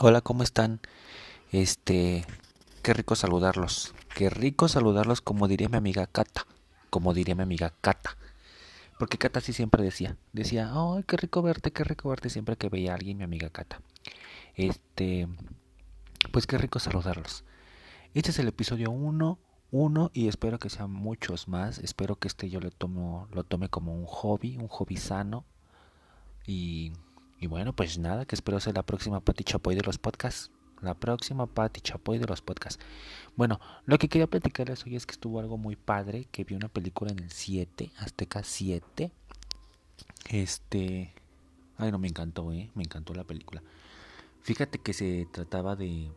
[0.00, 0.78] Hola, ¿cómo están?
[1.50, 2.24] Este,
[2.84, 3.96] qué rico saludarlos.
[4.14, 6.46] Qué rico saludarlos como diría mi amiga Cata.
[6.88, 8.16] Como diría mi amiga Cata.
[8.96, 12.68] Porque Cata sí siempre decía, decía, ay, qué rico verte, qué rico verte siempre que
[12.68, 13.80] veía a alguien, mi amiga Cata.
[14.54, 15.26] Este,
[16.30, 17.42] pues qué rico saludarlos.
[18.14, 19.36] Este es el episodio 1,
[19.72, 21.78] 1 y espero que sean muchos más.
[21.78, 25.44] Espero que este yo lo tomo, lo tome como un hobby, un hobby sano.
[26.46, 26.92] Y
[27.40, 30.50] y bueno, pues nada, que espero ser la próxima Pati Chapoy de los podcasts.
[30.80, 32.82] La próxima Pati Chapoy de los podcasts.
[33.36, 36.68] Bueno, lo que quería platicarles hoy es que estuvo algo muy padre, que vi una
[36.68, 39.12] película en el 7, Azteca 7.
[40.30, 41.14] Este...
[41.76, 42.70] Ay, no, me encantó, ¿eh?
[42.74, 43.62] Me encantó la película.
[44.42, 46.10] Fíjate que se trataba de...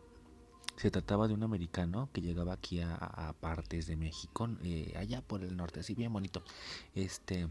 [0.76, 5.44] Se trataba de un americano que llegaba aquí a, partes de México, eh, allá por
[5.44, 6.42] el norte, así bien bonito.
[6.94, 7.48] Este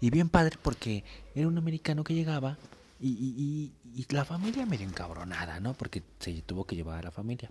[0.00, 2.58] y bien padre porque era un americano que llegaba
[3.00, 5.74] y, y, y, la familia medio encabronada, ¿no?
[5.74, 7.50] Porque se tuvo que llevar a la familia.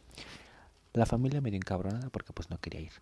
[0.94, 2.94] La familia medio encabronada porque pues no quería ir.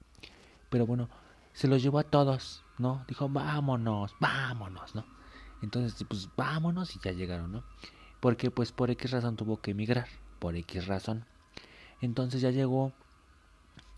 [0.70, 1.10] Pero bueno,
[1.54, 3.06] se los llevó a todos, ¿no?
[3.08, 5.06] Dijo, vámonos, vámonos, ¿no?
[5.62, 7.64] Entonces, pues vámonos y ya llegaron, ¿no?
[8.20, 10.08] Porque pues por X razón tuvo que emigrar,
[10.40, 11.26] por X razón.
[12.02, 12.94] Entonces ya llegó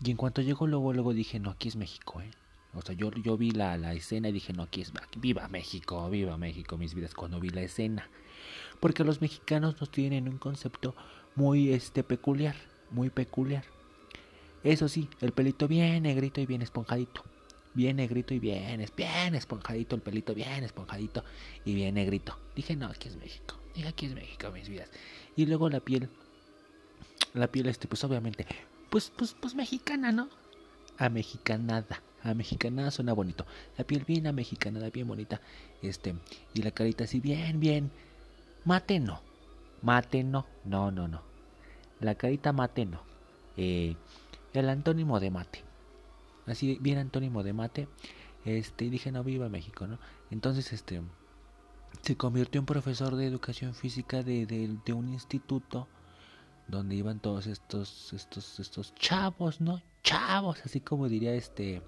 [0.02, 2.30] y en cuanto llegó luego, luego dije, no, aquí es México, ¿eh?
[2.74, 6.08] O sea, yo, yo vi la, la escena y dije, no, aquí es, viva México,
[6.10, 8.08] viva México, mis vidas, cuando vi la escena.
[8.80, 10.94] Porque los mexicanos nos tienen un concepto
[11.34, 12.56] muy este peculiar,
[12.90, 13.64] muy peculiar.
[14.62, 17.22] Eso sí, el pelito bien negrito y bien esponjadito.
[17.74, 21.24] Bien negrito y bien, bien esponjadito, el pelito bien esponjadito
[21.64, 22.38] y bien negrito.
[22.54, 23.56] Dije, no, aquí es México.
[23.74, 24.90] Dije, aquí es México, mis vidas.
[25.34, 26.08] Y luego la piel,
[27.32, 28.46] la piel, este, pues obviamente,
[28.90, 30.28] pues, pues, pues mexicana, ¿no?
[30.98, 33.46] A mexicanada a mexicana suena bonito.
[33.76, 35.40] La piel bien a mexicana, bien bonita.
[35.82, 36.14] Este,
[36.54, 37.90] y la carita así bien, bien.
[38.64, 39.20] Mate no.
[39.82, 40.46] Mate no.
[40.64, 41.22] No, no, no.
[42.00, 43.02] La carita mate no.
[43.56, 43.94] Eh,
[44.54, 45.62] el antónimo de mate.
[46.46, 47.88] Así bien antónimo de mate.
[48.44, 49.98] Este, y dije, no, viva México, ¿no?
[50.30, 51.02] Entonces, este,
[52.02, 55.88] se convirtió en profesor de educación física de, de, de un instituto
[56.68, 59.82] donde iban todos estos, estos, estos chavos, ¿no?
[60.04, 61.82] Chavos, así como diría este,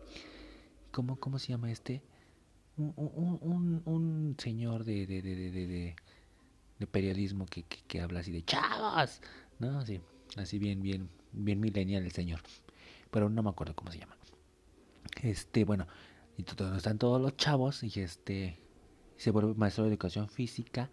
[0.91, 2.03] ¿cómo, cómo se llama este?
[2.79, 5.95] Un, un, un, señor de, de, de,
[6.79, 9.21] de, periodismo que, que, habla así de chavos,
[9.59, 9.79] ¿no?
[9.79, 10.01] Así,
[10.37, 12.41] así bien, bien, bien millennial el señor,
[13.11, 14.17] pero no me acuerdo cómo se llama.
[15.23, 15.87] Este, bueno,
[16.39, 18.59] y todos están todos los chavos y este
[19.19, 20.91] se vuelve maestro de educación física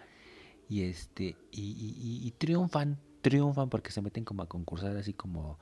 [0.69, 5.59] y este y, y, y triunfan triunfan porque se meten como a concursar así como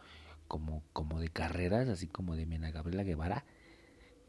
[0.51, 3.45] como como de carreras, así como de Ana Gabriela Guevara,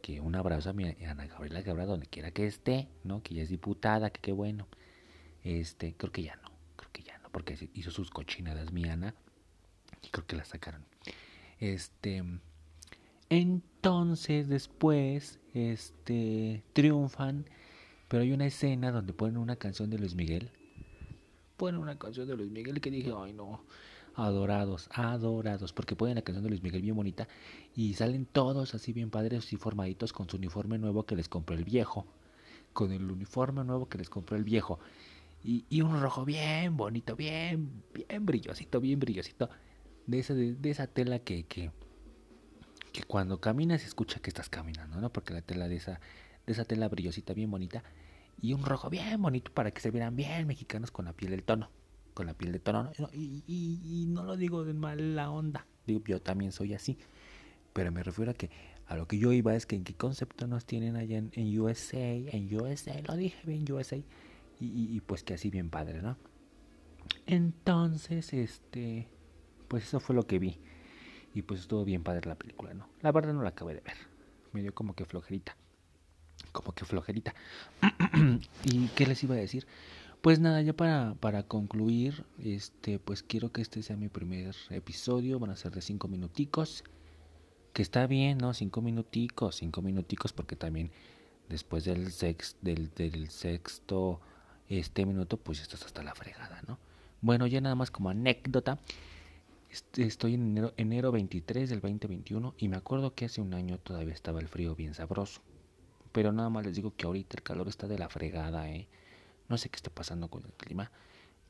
[0.02, 3.24] que un abrazo a mi Ana Gabriela Guevara donde quiera que esté, ¿no?
[3.24, 4.68] Que ya es diputada, que qué bueno.
[5.42, 9.16] Este, creo que ya no, creo que ya no, porque hizo sus cochinadas mi Ana
[10.00, 10.84] y creo que la sacaron.
[11.58, 12.22] Este,
[13.28, 17.46] entonces después, este, triunfan,
[18.06, 20.52] pero hay una escena donde ponen una canción de Luis Miguel
[21.56, 23.64] ponen una canción de Luis Miguel que dije, ay no,
[24.14, 27.28] adorados, adorados, porque ponen la canción de Luis Miguel bien bonita
[27.74, 31.56] y salen todos así bien padres y formaditos con su uniforme nuevo que les compró
[31.56, 32.06] el viejo,
[32.72, 34.78] con el uniforme nuevo que les compró el viejo
[35.44, 39.50] y, y un rojo bien bonito, bien, bien brillosito, bien brillosito,
[40.06, 41.70] de esa, de, esa tela que, que,
[42.92, 45.12] que cuando caminas escucha que estás caminando, ¿no?
[45.12, 46.00] Porque la tela de esa,
[46.46, 47.82] de esa tela brillosita bien bonita
[48.40, 51.42] y un rojo bien bonito para que se vieran bien mexicanos con la piel del
[51.42, 51.70] tono.
[52.14, 52.90] Con la piel de tono.
[53.12, 55.66] Y, y, no lo digo de mala onda.
[55.86, 56.98] Yo también soy así.
[57.72, 58.50] Pero me refiero a que
[58.86, 61.58] a lo que yo iba es que en qué concepto nos tienen allá en, en
[61.58, 61.98] USA.
[61.98, 63.96] En USA, lo dije bien, USA.
[63.96, 64.04] Y,
[64.60, 66.16] y, pues que así bien padre, ¿no?
[67.26, 69.08] Entonces, este.
[69.68, 70.58] Pues eso fue lo que vi.
[71.34, 72.88] Y pues estuvo bien padre la película, ¿no?
[73.00, 73.96] La verdad no la acabé de ver.
[74.52, 75.56] Me dio como que flojerita
[76.52, 77.34] como que flojerita.
[78.64, 79.66] ¿Y qué les iba a decir?
[80.22, 85.40] Pues nada, ya para, para concluir, este, pues quiero que este sea mi primer episodio,
[85.40, 86.84] van a ser de cinco minuticos,
[87.72, 88.54] que está bien, ¿no?
[88.54, 90.92] Cinco minuticos, cinco minuticos, porque también
[91.48, 94.20] después del, sex, del, del sexto
[94.68, 96.78] este minuto, pues estás hasta la fregada, ¿no?
[97.20, 98.78] Bueno, ya nada más como anécdota,
[99.96, 104.14] estoy en enero, enero 23 del 2021 y me acuerdo que hace un año todavía
[104.14, 105.40] estaba el frío bien sabroso.
[106.12, 108.86] Pero nada más les digo que ahorita el calor está de la fregada, ¿eh?
[109.52, 110.90] No sé qué está pasando con el clima,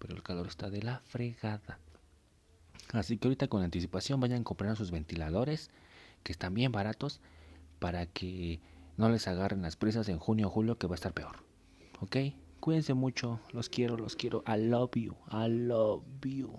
[0.00, 1.78] pero el calor está de la fregada.
[2.92, 5.70] Así que ahorita con anticipación vayan comprando sus ventiladores,
[6.24, 7.20] que están bien baratos,
[7.78, 8.58] para que
[8.96, 11.44] no les agarren las prisas en junio o julio, que va a estar peor.
[12.00, 12.16] ¿Ok?
[12.58, 13.38] Cuídense mucho.
[13.52, 14.42] Los quiero, los quiero.
[14.48, 15.14] I love you.
[15.30, 16.52] I love you.